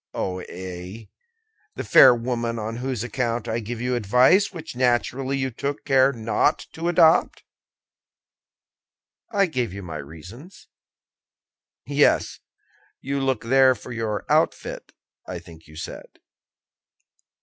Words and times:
"Oh, 0.15 0.39
ay! 0.49 1.09
the 1.75 1.83
fair 1.83 2.15
woman 2.15 2.57
on 2.57 2.77
whose 2.77 3.03
account 3.03 3.47
I 3.47 3.59
gave 3.59 3.79
you 3.79 3.93
advice, 3.93 4.51
which 4.51 4.75
naturally 4.75 5.37
you 5.37 5.51
took 5.51 5.85
care 5.85 6.11
not 6.11 6.65
to 6.73 6.87
adopt." 6.87 7.43
"I 9.31 9.45
gave 9.45 9.71
you 9.73 9.83
my 9.83 9.97
reasons." 9.97 10.67
"Yes; 11.85 12.39
you 12.99 13.19
look 13.21 13.43
there 13.43 13.75
for 13.75 13.91
your 13.91 14.25
outfit, 14.27 14.91
I 15.27 15.37
think 15.37 15.67
you 15.67 15.75
said." 15.75 16.17